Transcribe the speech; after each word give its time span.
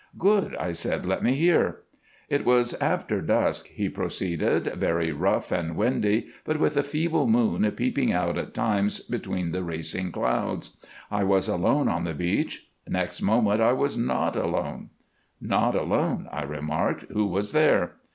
"Good," 0.17 0.55
I 0.55 0.71
said, 0.71 1.05
"let 1.05 1.21
me 1.21 1.35
hear." 1.35 1.81
"It 2.27 2.43
was 2.43 2.73
after 2.81 3.21
dusk," 3.21 3.67
he 3.67 3.87
proceeded, 3.87 4.73
"very 4.73 5.11
rough 5.11 5.51
and 5.51 5.75
windy, 5.75 6.29
but 6.43 6.59
with 6.59 6.75
a 6.75 6.81
feeble 6.81 7.27
moon 7.27 7.69
peeping 7.73 8.11
out 8.11 8.35
at 8.39 8.55
times 8.55 8.99
between 9.01 9.51
the 9.51 9.61
racing 9.63 10.11
clouds. 10.11 10.77
I 11.11 11.23
was 11.23 11.47
alone 11.47 11.87
on 11.87 12.03
the 12.05 12.15
beach. 12.15 12.67
Next 12.87 13.21
moment 13.21 13.61
I 13.61 13.73
was 13.73 13.95
not 13.95 14.35
alone." 14.35 14.89
"Not 15.39 15.75
alone," 15.75 16.27
I 16.31 16.45
remarked. 16.45 17.03
"Who 17.11 17.27
was 17.27 17.51
there?" 17.51 17.91